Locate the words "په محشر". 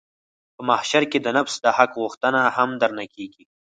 0.55-1.03